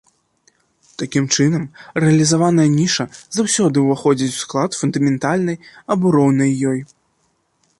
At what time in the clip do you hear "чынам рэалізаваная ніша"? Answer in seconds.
1.35-3.05